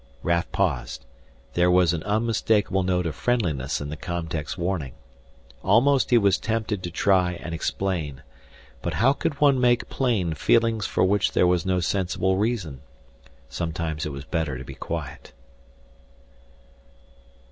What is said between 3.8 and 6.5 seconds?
the com tech's warning. Almost he was